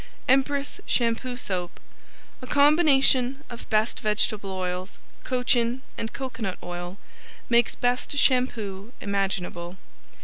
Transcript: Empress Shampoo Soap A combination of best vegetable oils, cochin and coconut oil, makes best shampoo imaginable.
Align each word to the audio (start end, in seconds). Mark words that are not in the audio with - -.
Empress 0.27 0.81
Shampoo 0.87 1.37
Soap 1.37 1.79
A 2.41 2.47
combination 2.47 3.43
of 3.51 3.69
best 3.69 3.99
vegetable 3.99 4.51
oils, 4.51 4.97
cochin 5.23 5.83
and 5.95 6.11
coconut 6.11 6.57
oil, 6.63 6.97
makes 7.49 7.75
best 7.75 8.17
shampoo 8.17 8.93
imaginable. 8.99 9.77